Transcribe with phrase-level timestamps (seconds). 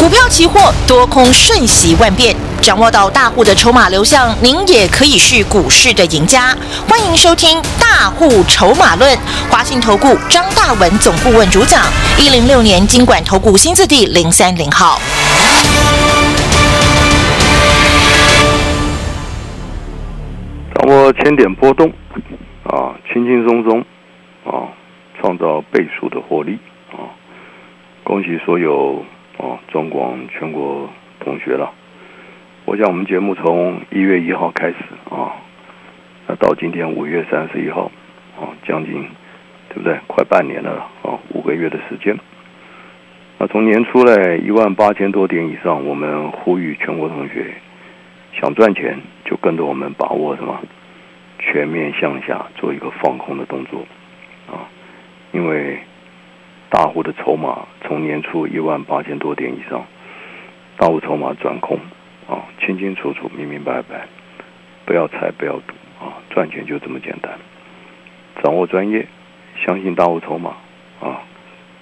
[0.00, 6.56] 股票期货多空瞬息万变，掌握到大户的筹码流向，您也可以是股市的赢家。
[6.88, 9.14] 欢迎收听《大户筹码论》，
[9.50, 11.84] 华信投顾张大文总顾问主讲，
[12.16, 14.98] 一零六年经管投顾新字第零三零号。
[20.74, 21.92] 掌握千点波动，
[22.64, 23.80] 啊，轻轻松松，
[24.46, 24.64] 啊，
[25.20, 26.58] 创造倍数的获利，
[26.90, 27.04] 啊，
[28.02, 29.04] 恭喜所有。
[29.40, 30.86] 哦，中广全国
[31.18, 31.72] 同学了。
[32.66, 34.76] 我想我们节目从一月一号开始
[35.08, 35.32] 啊，
[36.26, 37.90] 那到今天五月三十一号，
[38.38, 39.02] 啊，将近
[39.70, 39.98] 对不对？
[40.06, 42.14] 快半年了啊，五个月的时间。
[43.38, 47.54] 那从年初来一万八千多点以上，我们呼吁全国同学
[48.38, 50.60] 想赚钱，就跟着我们把握什么
[51.38, 53.86] 全面向下做一个放空的动作
[54.52, 54.68] 啊，
[55.32, 55.78] 因为。
[56.70, 59.84] 大户的筹码从年初一万八千多点以上，
[60.76, 61.76] 大户筹码转空，
[62.28, 64.06] 啊，清清楚楚、明明白白，
[64.86, 67.32] 不要猜，不要赌，啊，赚钱就这么简单。
[68.40, 69.04] 掌握专业，
[69.66, 70.54] 相信大户筹码，
[71.00, 71.20] 啊，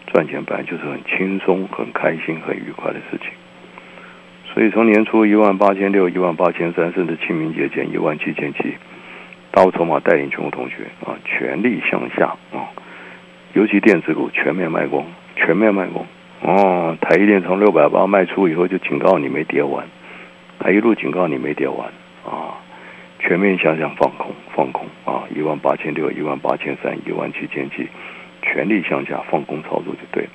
[0.07, 3.29] 赚钱本来就是很轻松、很开心、很愉快的事情。
[4.47, 8.75] 所以从年初一万八千六、一万八千三，甚至清明节前一万七千七，
[9.51, 12.73] 大户筹码带领全国同学啊，全力向下啊。
[13.59, 16.07] 尤其电子股全面卖光，全面卖光
[16.43, 16.97] 哦！
[17.01, 19.85] 台一电从六百八卖出以后，就警告你没跌完，
[20.61, 21.89] 还一路警告你没跌完
[22.25, 22.55] 啊！
[23.19, 25.25] 全面向下放空，放空啊！
[25.35, 27.89] 一万八千六，一万八千三，一万七千七，
[28.43, 30.31] 全力向下放空操作就对了。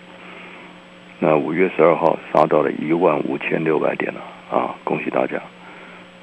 [1.19, 4.19] 那五月十二号杀到了一万五千六百点了
[4.51, 4.75] 啊！
[4.83, 5.41] 恭喜大家，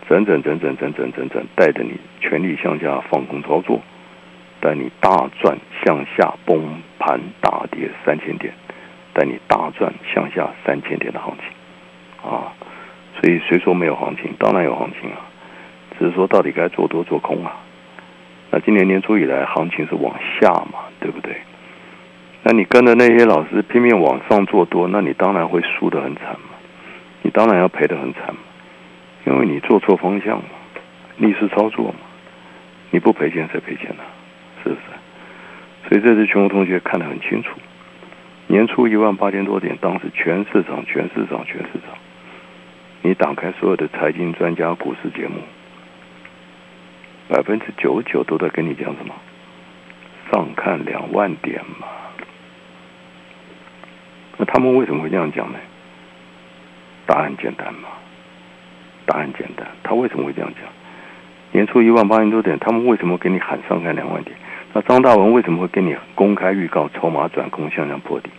[0.07, 3.81] 整整整整整整整整带着你全力向下放空操作。
[4.61, 8.53] 带你大赚向下崩盘大跌三千点，
[9.15, 12.53] 带你大赚向下三千点的行情啊！
[13.21, 14.35] 所以谁说没有行情？
[14.39, 15.17] 当然有行情啊！
[15.99, 17.57] 只是说到底该做多做空啊？
[18.51, 21.37] 那今年年初以来行情是往下嘛，对不对？
[22.43, 26.57] 那你跟着那些老师拼命往上做多，那你当然会输得很惨嘛！
[27.23, 28.41] 你当然要赔得很惨嘛！
[29.25, 30.45] 因为你做错方向嘛，
[31.17, 31.99] 逆势操作嘛，
[32.91, 34.03] 你不赔钱谁赔钱呢？
[34.63, 34.81] 是不是？
[35.89, 37.59] 所以这次全国同学看得很清楚，
[38.47, 41.97] 年初一万八千多点，当时全市场、全市场、全市场，
[43.03, 45.41] 你打开所有的财经专家股市节目，
[47.29, 49.15] 百分之九十九都在跟你讲什么？
[50.31, 51.89] 上看两万点嘛。
[54.37, 55.59] 那他们为什么会这样讲呢？
[57.07, 57.89] 答案简单嘛，
[59.07, 60.63] 答案简单，他为什么会这样讲？
[61.51, 64.37] 年初一万八千多点，他们为什么给你喊上看两万点？
[64.73, 68.31] 那张大文为什么会跟你公开预告筹码转空向上破底？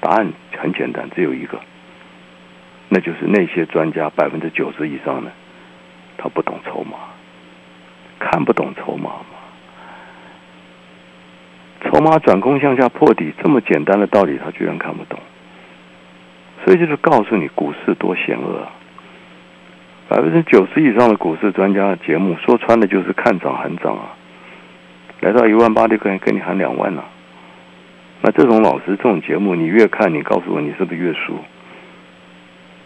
[0.00, 1.58] 答案很简单，只有一个，
[2.88, 5.30] 那就是那些专家百分之九十以上的，
[6.16, 6.96] 他不懂筹码，
[8.18, 9.38] 看不懂筹码嘛。
[11.84, 15.18] 筹码转空向下破底这么简单的道理，他居然看不懂，
[16.64, 18.72] 所以就是告诉你股市多险恶啊。
[20.08, 24.17] 百分之九十以上的股市专家节目说穿的就是看涨喊涨啊。
[25.20, 27.04] 来到一万八就可以跟你喊两万了，
[28.22, 31.38] 那这种老师这种节目，你越看，你告诉我你是不是越输？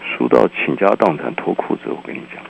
[0.04, 2.42] 输到倾家荡产脱裤子，我跟你讲。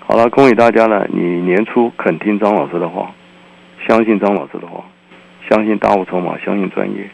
[0.00, 3.12] 好了，恭喜大家了，你年初肯听张老师的话，
[3.86, 4.84] 相信张老师的话，
[5.48, 7.08] 相信大户筹码，相信专业，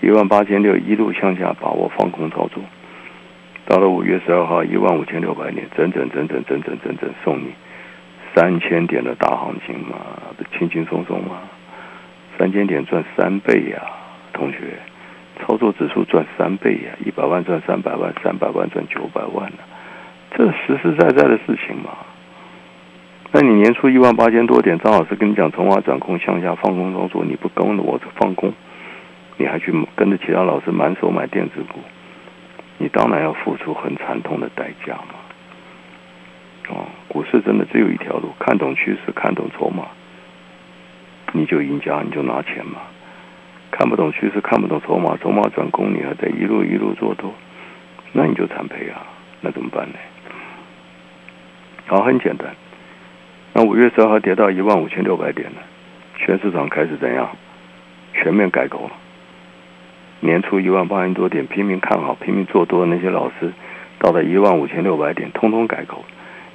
[0.00, 2.62] 一万八千六一路向下把握放空操作，
[3.66, 7.52] 到了五月十二号一万五千六百点，整整整整整整整整送你。
[8.34, 9.96] 三千点的大行情嘛，
[10.36, 11.40] 不轻轻松松嘛？
[12.38, 13.82] 三千点赚三倍呀，
[14.32, 14.78] 同学，
[15.38, 19.58] 操作指数赚三倍呀，一百万赚三百万，三百万赚九百万呢，
[20.34, 21.90] 这实实在在的事情嘛。
[23.32, 28.52] 那你年初一万八千多点，张老师跟你讲从化转空向下放空操作，你不跟着我放空，
[29.36, 31.80] 你还去跟着其他老师满手买电子股，
[32.78, 35.14] 你当然要付出很惨痛的代价嘛。
[36.68, 39.84] 哦，股市真的只有一条路，看懂趋势，看懂筹码，
[41.32, 42.80] 你就赢家，你就拿钱嘛。
[43.70, 47.34] 看不懂趋势，看不懂筹码，筹码转攻，你还在一路一路做多，
[48.12, 49.04] 那你就惨赔啊！
[49.42, 49.94] 那怎么办呢？
[51.86, 52.48] 好，很简单。
[53.52, 55.58] 那五月十二号跌到一万五千六百点呢，
[56.16, 57.28] 全市场开始怎样？
[58.14, 58.92] 全面改口了。
[60.20, 63.52] 年初一万八千多点拼命看好、拼命做多的那些老师，
[63.98, 66.02] 到了一万五千六百点，通通改口。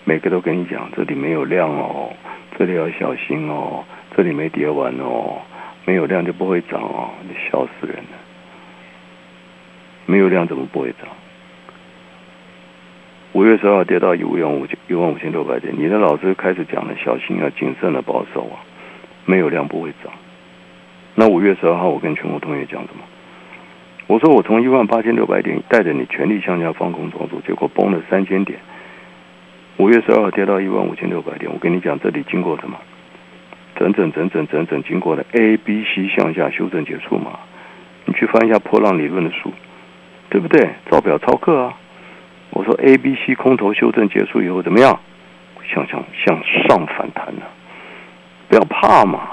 [0.08, 2.14] 每个都跟你讲，这里没有量哦，
[2.58, 3.84] 这里要小心哦，
[4.16, 5.42] 这里没跌完哦，
[5.84, 8.18] 没有量就不会涨哦，你笑死人了。
[10.06, 11.10] 没有量怎么不会涨？
[13.34, 18.64] 五月十二号跌到一万五千一万五千六百点，你的老师开始讲了，小心啊，谨慎的保守啊，
[19.26, 20.14] 没有量不会涨。
[21.16, 23.04] 那五月十二号，我跟全国同学讲什么？
[24.08, 28.58] 我说我从一万八千六百点带着你全力向下放空操作，结果崩了三千点。
[29.78, 32.78] 五月十二号跌到一万五千六百点，我跟你讲，这里经过什么？
[33.76, 37.38] 整整整整整整经过了 A、B、C 向下修正结束嘛？
[38.06, 39.54] 你去翻一下波浪理论的书，
[40.30, 40.68] 对不对？
[40.90, 41.74] 照表抄课啊！
[42.50, 45.00] 我说 A、B、C 空头修正结束以后怎么样？
[45.72, 47.44] 向向向上反弹呢？
[48.50, 49.30] 不要怕嘛！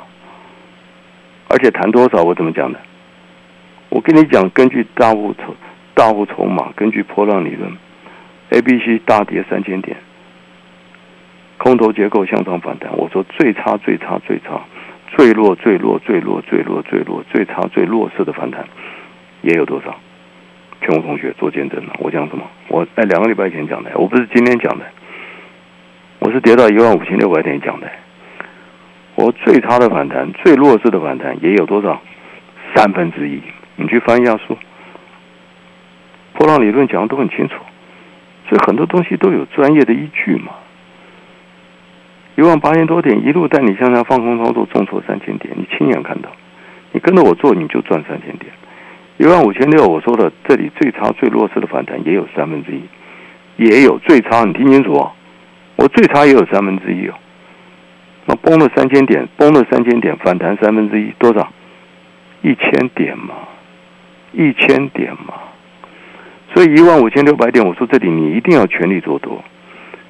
[1.49, 2.23] 而且谈多少？
[2.23, 2.79] 我怎么讲的？
[3.89, 5.55] 我跟你讲，根据大户筹
[5.95, 7.73] 大户筹码，根据波浪理论
[8.51, 9.97] ，A、B、C 大跌三千点。
[11.59, 14.61] 空头结构向上反弹，我说最差最差最差，
[15.17, 18.65] 最弱最弱最弱最弱最弱最差最弱势的反弹，
[19.43, 19.95] 也有多少？
[20.81, 21.95] 全国同学做见证了。
[21.99, 22.45] 我讲什么？
[22.69, 24.85] 我在两个礼拜前讲的，我不是今天讲的，
[26.19, 27.91] 我是跌到一万五千六百点讲的。
[29.15, 32.03] 我最差的反弹，最弱势的反弹也有多少？
[32.75, 33.41] 三分之一。
[33.77, 34.59] 你去翻一下书，
[36.35, 37.55] 波浪理论讲的都很清楚，
[38.49, 40.53] 所以很多东西都有专业的依据嘛。
[42.37, 46.29] 一万八千多点，一路带你向下放空操作，重挫三千点，你亲眼看到，
[46.93, 48.51] 你跟着我做，你就赚三千点。
[49.17, 52.83] 一万五千六，我说的这里最差、最弱势的反弹也有三分之一，
[53.57, 55.13] 也有最差，你听清楚哦，
[55.77, 57.15] 我最差也有三分之一哦。
[58.27, 61.53] 那崩了三千点，崩了三千点，反弹三分之一多少？
[62.43, 63.35] 一千点嘛，
[64.33, 65.35] 一千点嘛。
[66.53, 69.43] 所以一万五千六百点，我说这里你一定要全力做多。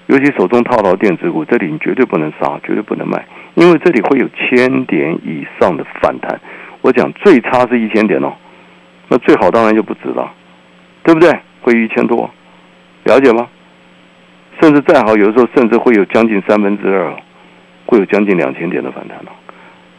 [0.07, 6.41] 尤其手中套牢电子股，这里你绝对不能杀，绝对不能卖，因为这里会有千点以上的反弹。
[6.83, 8.35] 我讲最差是一千点哦，
[9.09, 10.31] 那最好当然就不止了，
[11.03, 11.31] 对不对？
[11.63, 12.31] 会一千多，
[13.05, 13.49] 了解吗？
[14.61, 17.17] 甚至再好，有的时候甚至会有将近三分之二，
[17.87, 19.33] 会有将近两千点的反弹了。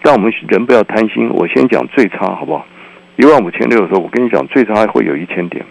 [0.04, 2.64] 但我们人不要贪心，我先讲最差好不好？
[3.16, 5.66] 一万五千六的时候，我跟你讲最差会有一千点。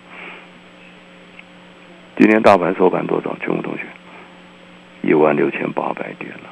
[2.18, 3.36] 今天大盘收盘多少？
[3.40, 3.82] 全国同学？
[5.04, 6.50] 一万六千八百点了。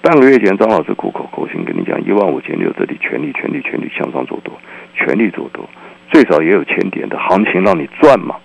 [0.00, 4.52] 半个月前，张老师苦口婆心跟你讲，一万五千六这里全力、全力、全力向上做多，
[4.94, 5.68] 全力做多，
[6.10, 8.36] 最少也有千点的行情让你赚嘛。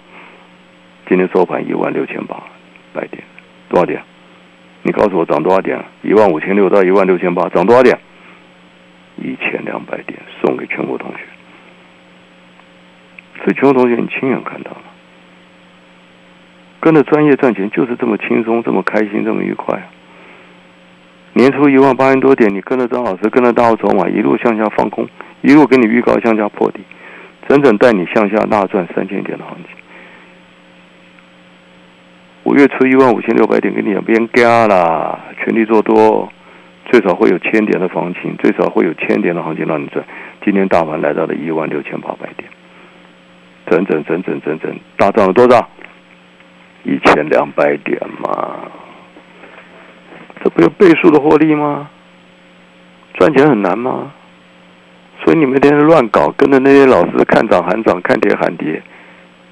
[1.07, 2.35] 今天收盘一万六千八
[2.93, 3.23] 百点，
[3.69, 4.01] 多少点？
[4.81, 5.83] 你告诉我涨多少点？
[6.01, 7.97] 一万五千六到一万六千八，涨多少点？
[9.17, 11.19] 一千两百点，送给全国同学。
[13.43, 14.92] 所以全国同学，你亲眼看到了。
[16.83, 19.81] 跟着专业赚钱就是这么轻松，这么开心，这么愉快。
[21.31, 25.07] 年初一万八千多点，你跟着张老师，跟着大号筹码一路向下放空，
[25.39, 26.81] 一路给你预告向下破底，
[27.47, 29.77] 整整带你向下大赚三千点的行情。
[32.43, 36.29] 五月初一万五千六百点，给你两边加啦，全力做多，
[36.91, 40.03] 最少会有千点的行情，最少会有千点的行情让你赚。
[40.43, 42.49] 今天大盘来到了一万六千八百点，
[43.67, 45.65] 整整整整整整大涨了多少？
[46.83, 48.59] 一千两百点嘛，
[50.43, 51.89] 这不就倍数的获利吗？
[53.13, 54.11] 赚钱很难吗？
[55.23, 58.81] 所以你们天天乱搞，跟着那些老师看涨喊涨，看跌喊跌，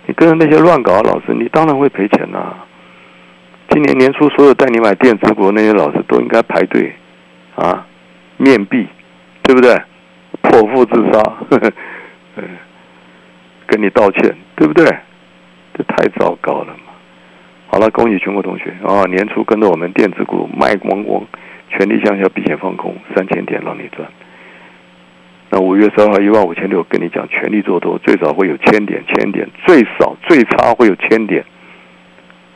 [0.05, 2.53] 你跟着那些乱搞的老师，你当然会赔钱呐。
[3.69, 6.93] 今年年初，所有带你买电子股那些老师都应该排队
[7.55, 7.87] 啊，
[8.35, 8.85] 面壁，
[9.43, 9.81] 对不对？
[10.43, 11.57] 剖腹自杀，呵
[12.35, 12.43] 呵
[13.67, 14.83] 跟你道歉，对不对？
[15.77, 16.90] 这太糟糕了嘛！
[17.73, 19.05] 好了，恭喜全国同学啊！
[19.05, 21.23] 年初跟着我们电子股卖光光，
[21.69, 24.05] 全力向下避险放空，三千点让你赚。
[25.49, 31.45] 那五月三号一万五千六，跟你讲全力做多，最少会有千点，千点最少最差会有千点，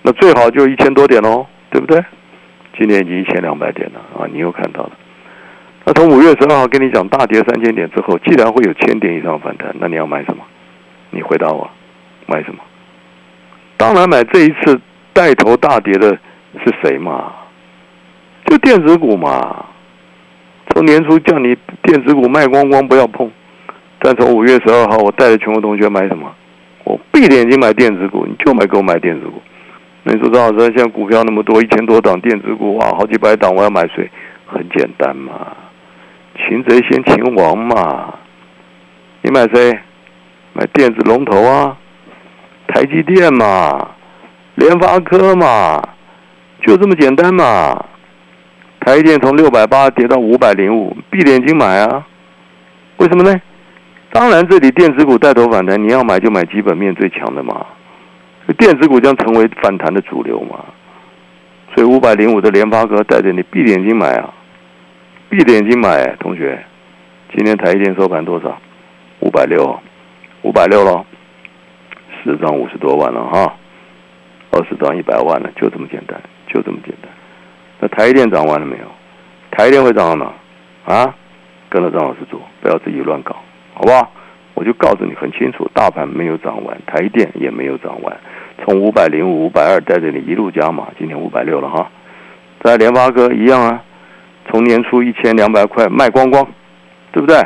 [0.01, 2.03] 那最好就一千多点喽，对不对？
[2.77, 4.27] 今年已经一千两百点了啊！
[4.29, 4.91] 你又看到了。
[5.85, 10.43] 那从五月十二号跟你讲大跌三千点之后，既然会有千点以上反弹，那你要买什么？
[11.11, 11.71] 你回答我，
[12.25, 12.59] 买什么？
[13.77, 14.77] 当然买这一次。
[15.15, 16.09] 带头大跌的
[16.61, 17.31] 是谁嘛？
[18.47, 19.65] 就电子股嘛。
[20.69, 23.31] 从年初叫你电子股卖光光，不要碰。
[23.99, 26.29] 但从五月十二号，我带着全国同学买什么？
[26.83, 29.41] 我闭着眼睛买电子股，你就买给我买电子股。
[30.03, 34.11] 那你说张老师，现在股票那么多，一千多档电子股哇，好几百档，我要买谁？
[34.45, 35.55] 很简单嘛，
[36.35, 38.13] 擒贼先擒王嘛。
[39.21, 39.79] 你买谁？
[40.51, 41.77] 买电子龙头啊，
[42.67, 43.94] 台积电嘛。
[44.55, 45.81] 联发科嘛，
[46.61, 47.85] 就这么简单嘛。
[48.79, 52.05] 台电从六百八跌到五百零五，闭着眼睛买啊？
[52.97, 53.41] 为什么呢？
[54.11, 57.65] 当然，这里电子股带头反弹，你要买就买基本面最强的嘛。
[58.57, 60.63] 电子股将成为反弹的主流嘛。
[61.73, 64.33] 所以五百零五的联发科带着你闭着眼睛买啊，
[65.29, 66.63] 闭着眼睛买，同学。
[67.35, 68.57] 今天台积电收盘多少？
[69.19, 69.77] 五百六，
[70.43, 71.05] 五百六喽，
[72.23, 73.53] 十张五十多万了哈，
[74.55, 77.11] 二十涨一百万了，就这么简单，就这么简单。
[77.79, 78.85] 那台电涨完了没有？
[79.51, 80.93] 台电会涨到哪？
[80.93, 81.15] 啊，
[81.69, 83.35] 跟着张老师做，不要自己乱搞，
[83.73, 84.11] 好不好？
[84.53, 88.17] 我就告诉你很清楚，大盘没有涨完，台电也没有涨完，
[88.63, 91.91] 从五百零五、五百二带着你一路加码，今天五百六了哈。
[92.63, 93.83] 在联发科一样啊，
[94.49, 96.47] 从年初一千两百块卖光光。
[97.11, 97.37] 对不对？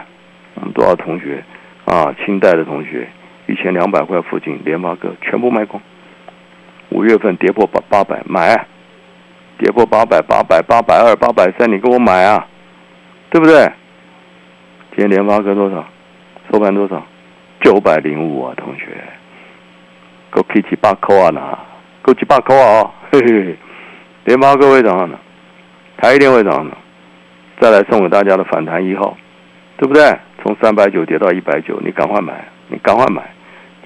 [0.55, 1.43] 我们多少同学
[1.85, 2.11] 啊？
[2.25, 3.07] 清代的同学，
[3.45, 5.79] 一千两百块附近，联发科全部卖光。
[6.99, 8.65] 五月份跌破八八百买，
[9.57, 12.45] 跌破八百八百八百二八百三，你给我买啊？
[13.29, 13.71] 对不对？
[14.91, 15.85] 今天联发科多少？
[16.51, 17.01] 收盘多少？
[17.61, 18.87] 九百零五啊，同学，
[20.29, 21.57] 够七七八扣啊呐，
[22.01, 22.91] 够七八扣啊！
[23.13, 23.55] 嘿嘿，
[24.25, 25.17] 联发科会涨呢，
[25.95, 26.75] 台一定会涨呢。
[27.61, 29.15] 再来送给大家的反弹一号。
[29.77, 30.03] 对不对？
[30.43, 33.23] 从三百九跌到一百九，你赶快买，你赶快买。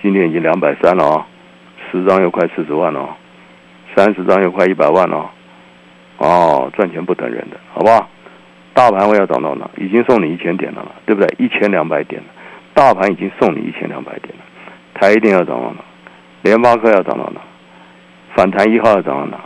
[0.02, 1.28] 今天已经两百三了啊，
[2.00, 3.16] 十张又快四十万了，
[3.96, 5.30] 三十张又快一百万了。
[6.18, 8.10] 哦，赚钱不等人的，好不好？
[8.74, 9.70] 大盘我要涨到哪？
[9.78, 11.28] 已经送你一千点了了，对不对？
[11.38, 12.28] 一千两百点了，
[12.74, 14.44] 大盘已经送你一千两百点了。
[14.96, 15.84] 台一定要涨到哪？
[16.42, 17.42] 联发科要涨到哪？
[18.36, 19.40] 反弹一号要涨到哪？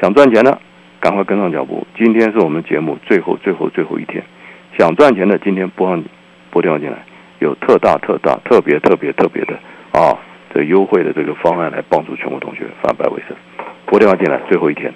[0.00, 0.58] 想赚钱的，
[1.00, 1.86] 赶快跟上脚步。
[1.96, 4.22] 今天是我们节目最后、最后、最后一天。
[4.78, 6.02] 想赚钱的，今天拨上
[6.50, 6.98] 拨电话进来，
[7.38, 9.54] 有特大、特大、特别、特别、特别的
[9.92, 10.16] 啊，
[10.52, 13.36] 这优惠的这个方案来帮助全国同学反败为胜。
[13.86, 14.92] 拨电话进来，最后一天。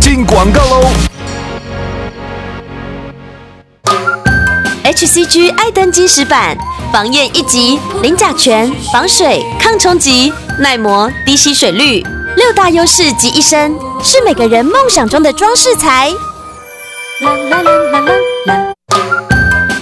[0.00, 0.88] 进广告喽
[4.84, 6.56] ！HCG 爱登基石板，
[6.92, 12.02] 防焰一级，零甲醛，防水，抗冲击，耐磨，低吸水率，
[12.36, 16.10] 六大优势集一身，是每个人梦想中的装饰材。
[17.20, 18.14] 啦啦啦啦啦
[18.46, 18.73] 啦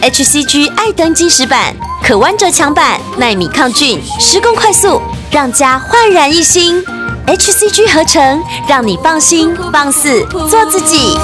[0.02, 6.84] ！HCG 爱登金石板，可弯折墙板，耐米抗菌，施工快速，让家焕然一新。
[7.26, 11.16] HCG 合成，让你放心放肆做自己。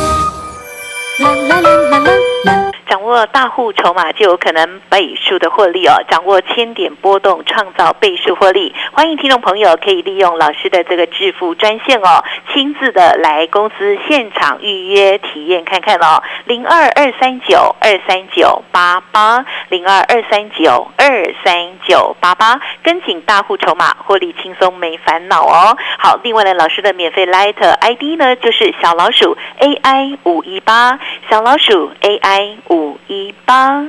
[1.18, 2.10] 啦啦啦啦啦
[2.44, 2.57] 啦！
[3.08, 8.74] 握大户筹码就有可能倍数的获利哦，掌握千点波动创造倍数获利。
[8.92, 12.22] 欢迎听众朋友可以利用老师的这个致富专线哦，
[12.52, 25.76] 亲自的来公司现场预约体验看看哦，零二二三九二三九八八零二二三九二三九八八，跟紧大户筹码获利轻松没烦恼哦。
[25.98, 30.98] 好，另外呢，老师的免费 Light ID 呢就是小老鼠 AI 五一八，
[31.30, 32.98] 小老鼠 AI 五。
[33.08, 33.88] 一八。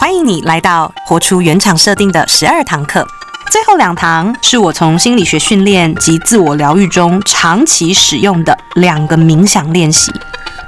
[0.00, 3.04] 欢迎你来到活出原厂设定的十二堂课，
[3.50, 10.12] 最后两堂是我从心理学训练及自我疗愈中长期使用的两个冥想练习。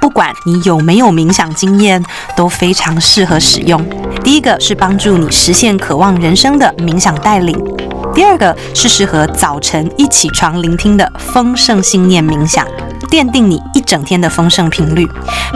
[0.01, 2.03] 不管你有没有冥想经验，
[2.35, 3.81] 都非常适合使用。
[4.21, 7.57] 第一个是帮助你实现渴望人生的冥想带领，
[8.13, 12.67] 第二个是适合早晨一起床聆听的丰盛信念冥想。
[13.11, 15.05] 奠定你一整天的丰盛频率，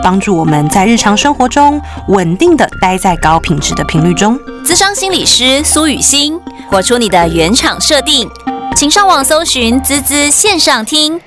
[0.03, 4.37] 帮助我们在日常生活中稳定的待在高品质的频率中。
[4.65, 6.37] 资商心理师苏雨欣，
[6.69, 8.29] 活出你的原厂设定，
[8.75, 11.21] 请上网搜寻“滋滋线上听”。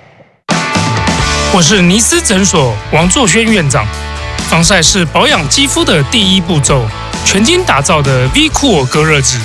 [1.54, 3.87] 我是尼斯诊所王作轩院长。
[4.50, 6.82] 防晒是保养肌肤的第一步骤，
[7.25, 9.38] 全金打造的 V Cool 隔热纸，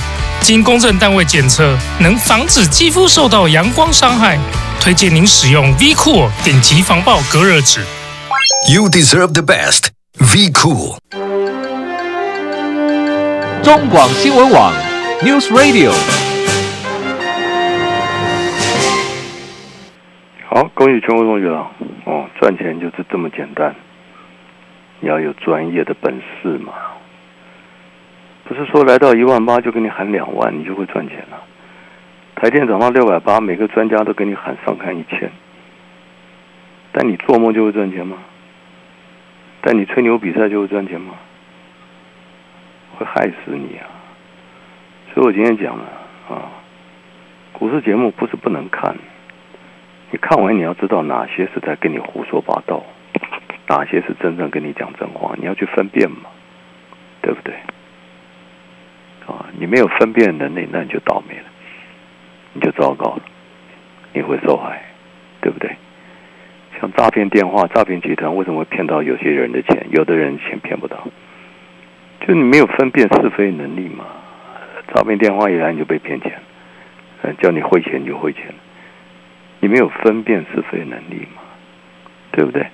[0.43, 4.37] 经公证单位检测，能防止肌肤受到阳光伤害。
[4.81, 7.79] 推荐您使用 V Cool 顶级防爆隔热纸。
[8.69, 9.87] You deserve the best,
[10.19, 10.97] V Cool。
[13.63, 14.73] 中广新闻网
[15.21, 15.93] News Radio。
[20.49, 21.71] 好，恭喜全国同学了
[22.05, 22.25] 哦！
[22.41, 23.73] 赚钱就是这么简单，
[24.99, 26.73] 你要有专业的本事嘛。
[28.45, 31.41] 不是说来到一万八就给你喊两万，你就会赚钱了。
[32.35, 35.31] 台电涨到六百八，每个专家都给你喊上看一千，
[36.91, 38.17] 但你做梦就会赚钱吗？
[39.61, 41.13] 但你吹牛比赛就会赚钱吗？
[42.97, 43.87] 会害死你啊！
[45.13, 45.85] 所以我今天讲了
[46.29, 46.51] 啊，
[47.53, 48.93] 股市节目不是不能看，
[50.11, 52.83] 你看完你要知道哪些是在跟你胡说八道，
[53.69, 56.29] 哪些是真正跟你讲真话，你要去分辨嘛，
[57.21, 57.55] 对不对？
[59.25, 61.45] 啊，你没有分辨能力，那你就倒霉了，
[62.53, 63.21] 你就糟糕了，
[64.13, 64.83] 你会受害，
[65.41, 65.75] 对不对？
[66.79, 71.07] 像诈骗电话、诈骗集团为什么会骗到有些人的钱，有的人钱骗不到？
[72.25, 74.05] 就你没有分辨是非能力嘛？
[74.93, 76.33] 诈骗电话一来你就被骗钱，
[77.21, 78.43] 嗯，叫你汇钱你就汇钱，
[79.59, 81.41] 你没有分辨是非能力嘛？
[82.31, 82.65] 对不对？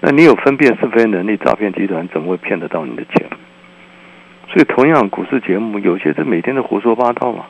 [0.00, 3.26] 那你有分辨是非能力，诈骗集团怎么会骗得到你的钱？
[4.52, 7.46] 所以，同样股市节目有些是每天都胡说八道嘛。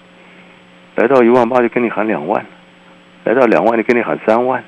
[0.94, 2.47] 来到一万八就跟你喊两万，
[3.25, 4.62] 来到两万就跟你喊三万。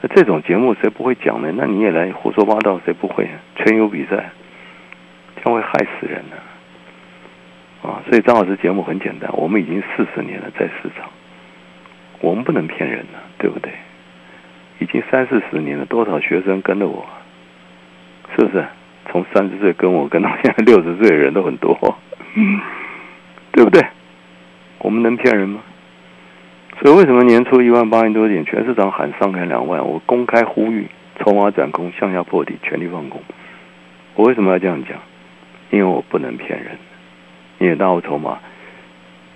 [0.00, 1.52] 那这种节目谁不会讲呢？
[1.54, 3.28] 那你也来胡说八道，谁不会？
[3.56, 4.30] 吹牛比赛，
[5.44, 5.70] 将会害
[6.00, 6.36] 死人呢。
[7.82, 11.10] 啊，所以张老师节目很简单，我们已经四十年了在市场，
[12.20, 13.70] 我们不能骗人了，对不对？
[14.78, 17.04] 已经三四十年了，多少学生跟着我，
[18.34, 18.64] 是不是？
[19.14, 21.96] 从三十岁跟我跟到现在六十岁的人都很多，
[23.52, 23.80] 对不对？
[24.78, 25.60] 我们能骗人吗？
[26.82, 29.86] 所以为什么年初一万八千多点，全市场喊上看两万？
[29.86, 30.88] 我公开呼吁，
[31.20, 33.22] 筹码转空，向下破底，全力放空。
[34.16, 34.98] 我为什么要这样讲？
[35.70, 36.76] 因为我不能骗人。
[37.58, 38.40] 因为大户筹码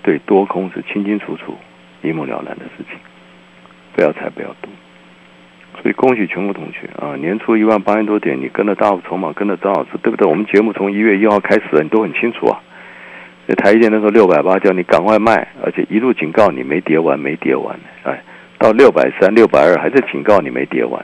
[0.03, 1.55] 对多空是清清楚楚、
[2.01, 2.99] 一目了然的事情，
[3.95, 4.67] 不要猜，不要赌。
[5.81, 7.15] 所以恭喜全国同学啊！
[7.15, 10.27] 年初一万八千多点，你跟着大户筹码，跟着张老师，对不对？
[10.27, 12.59] 我们节目从一月一号开始，你都很清楚啊。
[13.45, 18.21] 那台积电那时候六百八，叫你赶快卖，而且一路警告你没跌完，没跌完哎，
[18.57, 21.03] 到六百三、六百二，还是警告你没跌完。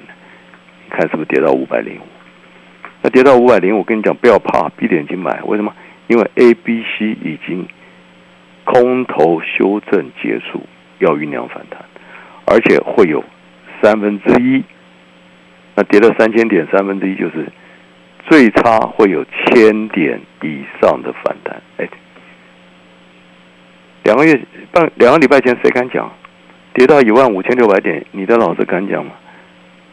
[0.89, 2.05] 看是不是跌到五百零五？
[3.01, 5.41] 那跌到五百零五，我跟你讲，不要怕，闭着眼睛买。
[5.45, 5.73] 为什么？
[6.07, 7.65] 因为 A、B、C 已经
[8.65, 10.61] 空头修正结束，
[10.99, 11.79] 要酝酿反弹，
[12.45, 13.23] 而且会有。
[13.81, 14.63] 三分之一，
[15.75, 17.47] 那跌到三千点，三分之一就是
[18.29, 21.61] 最差会有千点以上的反弹。
[21.77, 21.87] 哎，
[24.03, 24.39] 两个月
[24.71, 26.11] 半两个礼拜前谁敢讲？
[26.73, 29.11] 跌到一万五千六百点，你的老师敢讲吗？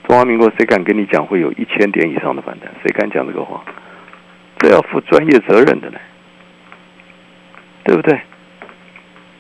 [0.09, 2.69] 中华民国谁敢跟你讲会有一千点以上的反弹？
[2.83, 3.63] 谁敢讲这个话？
[4.59, 5.99] 这要负专业责任的呢，
[7.85, 8.21] 对不对？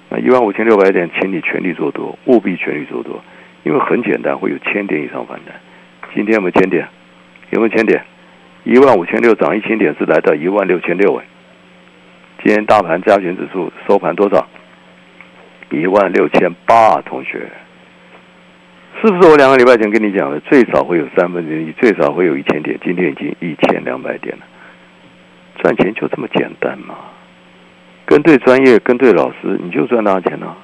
[0.08, 3.22] 那一万五千六百点，请你全力做多，务必全力做多。
[3.64, 5.54] 因为很简单，会有千点以上反弹。
[6.14, 6.86] 今天有没有千点？
[7.50, 8.04] 有没有千点？
[8.64, 11.24] 一万五千六涨一千点是来到一万六千六哎。
[12.44, 14.46] 今天大盘加权指数收盘多少？
[15.70, 17.50] 一万六千八，同学，
[19.00, 20.38] 是不是我两个礼拜前跟你讲的？
[20.40, 22.78] 最少会有三分之一，最少会有一千点。
[22.84, 24.44] 今天已经一千两百点了。
[25.58, 26.94] 赚钱就这么简单嘛？
[28.04, 30.56] 跟对专业，跟对老师，你就赚大钱了。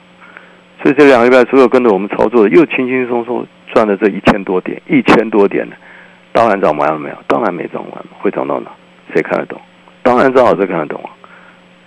[0.83, 5.75] 所以这两个礼拜，所有跟着我们操作的，又轻轻松松赚了这一千多点，一千多点呢。
[6.33, 7.17] 当然涨完了没有？
[7.27, 8.71] 当然没涨完，会涨到哪？
[9.13, 9.61] 谁看得懂？
[10.03, 11.11] 当然张老师看得懂啊！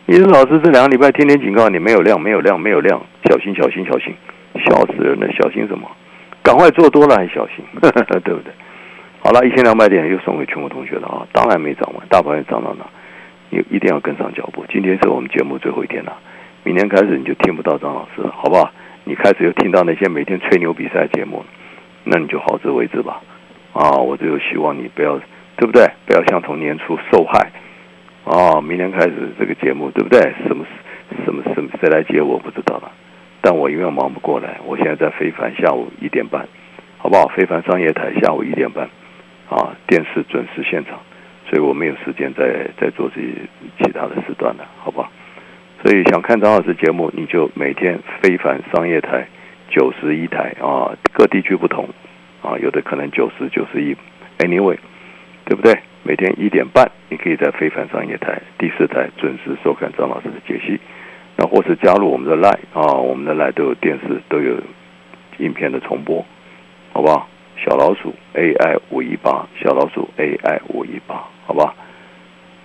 [0.06, 4.14] 你的老师这两个礼拜天天警告你，没有量，没有量，没有量，小心，小心，小心，
[4.66, 5.28] 笑死人了！
[5.40, 5.90] 小心什么？
[6.44, 8.52] 赶快做多了还小心， 对不对？
[9.24, 11.26] 好了，一千两百点又送给全国同学了啊！
[11.32, 12.86] 当然没涨完，大盘也涨到哪？
[13.50, 14.66] 你一定要跟上脚步。
[14.70, 16.14] 今天是我们节目最后一天了，
[16.64, 18.70] 明天开始你就听不到张老师了，好不好？
[19.04, 21.44] 你开始又听到那些每天吹牛比赛节目，
[22.04, 23.22] 那你就好自为之吧。
[23.74, 25.18] 啊，我就希望你不要，
[25.56, 25.90] 对不对？
[26.06, 27.52] 不要像从年初受害。
[28.24, 30.20] 啊，明天开始这个节目，对不对？
[30.46, 30.66] 什么
[31.26, 32.92] 什么什么谁来接我不知道了，
[33.42, 34.60] 但我永远忙不过来。
[34.66, 36.48] 我现在在非凡，下午一点半，
[36.98, 37.28] 好不好？
[37.30, 38.88] 非凡商业台下午一点半，
[39.50, 41.00] 啊，电视准时现场，
[41.50, 43.30] 所以我没有时间再再做这些
[43.80, 45.12] 其他的时段了，好不好？
[45.84, 49.28] 所以想看张老师节目，你就每天非凡商业台
[49.70, 51.90] 九十一台啊，各地区不同
[52.44, 53.96] 啊，有的可能九十九十一
[54.38, 54.78] ，anyway，
[55.46, 55.80] 对不对？
[56.04, 60.80] 每天一点半，你可以在非凡商业台第四台准时收看张老师的解析，
[61.36, 64.56] 那或是加入我们的 line 啊，我们的 line 都有电视都有
[65.40, 66.24] 影片的重播，
[66.94, 67.28] 好不好？
[67.58, 71.76] 小老鼠 AI 五一八，小老鼠 AI 五一八，好吧？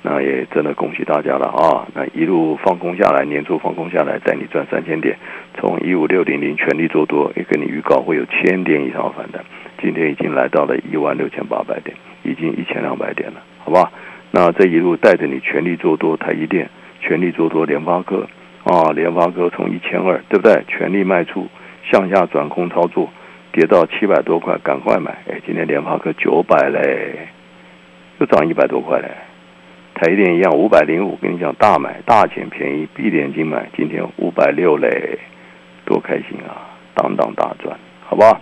[0.09, 1.85] 那也真的恭喜大家了啊！
[1.93, 5.19] 那一路放空下来，年初放空下来，带你赚三千点，
[5.59, 9.45] 从一五六零零全力做多，也跟你预告会有千点以上反弹。
[9.83, 13.91] 今天已经来到了一万六千八百点，已经一千两百点了，好吧？
[14.31, 18.29] 那这一路带着你全力做多台积电，全力做多联发科
[18.63, 20.63] 啊，联发科从一千二，对不对？
[20.69, 21.49] 全力卖出，
[21.91, 23.11] 向下转空操作，
[23.51, 25.11] 跌到七百多块，赶快买！
[25.29, 27.27] 哎，今天联发科九百嘞，
[28.21, 29.09] 又涨一百多块嘞。
[29.99, 35.19] 台电一样五百零五，跟你讲大买大捡便宜，闭着眼睛买，今天五百六嘞，
[35.87, 36.77] 多开心啊！
[36.95, 38.39] 当当大赚，好不好？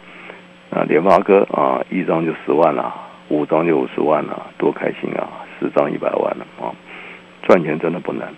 [0.71, 2.93] 那联发科啊，一张就十万了，
[3.29, 5.31] 五张就五十万了，多开心啊！
[5.61, 6.75] 十张一百万了啊！
[7.43, 8.29] 赚钱真的不难，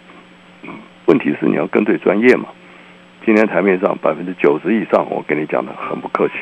[1.06, 2.50] 问题是你要跟对专业嘛。
[3.24, 6.34] 今天台面上百分之九十以上，我跟你讲的很不客气，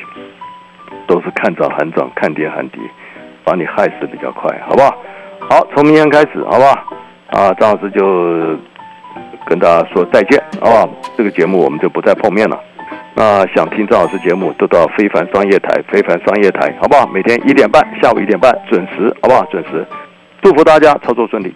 [1.07, 2.81] 都是看涨喊涨，看跌喊跌，
[3.45, 4.93] 把你害死比较快，好不好？
[5.49, 6.71] 好，从明天开始，好不好？
[7.29, 8.57] 啊，张老师就
[9.45, 10.89] 跟大家说再见，好不好？
[11.15, 12.59] 这个节目我们就不再碰面了。
[13.13, 17.07] 那想听张老师节目，都到非凡商业台，非凡商业台，好不好？
[17.07, 19.45] 每天一点半，下午一点半准时，好不好？
[19.45, 19.85] 准时，
[20.41, 21.55] 祝福大家操作顺利。